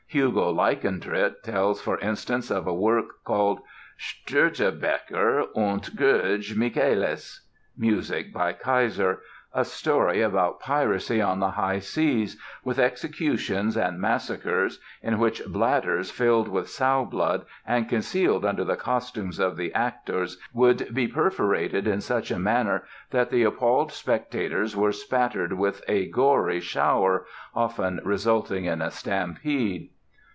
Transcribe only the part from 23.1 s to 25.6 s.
that the appalled spectators were spattered